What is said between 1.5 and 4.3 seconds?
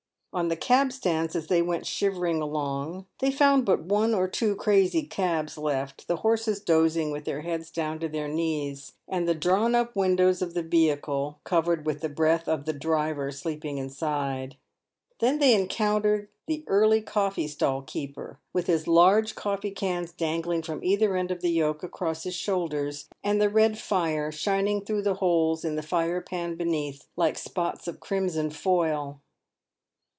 went shivering along, they found but one or